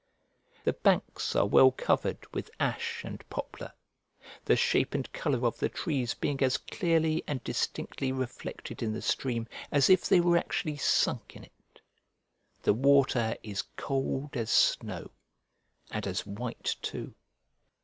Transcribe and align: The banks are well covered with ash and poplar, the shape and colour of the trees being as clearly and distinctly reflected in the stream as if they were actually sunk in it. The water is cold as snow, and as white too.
The 0.63 0.73
banks 0.73 1.35
are 1.35 1.45
well 1.45 1.69
covered 1.69 2.25
with 2.33 2.49
ash 2.59 3.03
and 3.03 3.23
poplar, 3.29 3.71
the 4.45 4.55
shape 4.55 4.95
and 4.95 5.05
colour 5.13 5.45
of 5.45 5.59
the 5.59 5.69
trees 5.69 6.15
being 6.15 6.41
as 6.41 6.57
clearly 6.57 7.23
and 7.27 7.43
distinctly 7.43 8.11
reflected 8.11 8.81
in 8.81 8.93
the 8.93 9.03
stream 9.03 9.45
as 9.71 9.91
if 9.91 10.09
they 10.09 10.19
were 10.19 10.37
actually 10.37 10.77
sunk 10.77 11.35
in 11.35 11.43
it. 11.43 11.81
The 12.63 12.73
water 12.73 13.35
is 13.43 13.61
cold 13.75 14.35
as 14.35 14.49
snow, 14.49 15.11
and 15.91 16.07
as 16.07 16.25
white 16.25 16.77
too. 16.81 17.13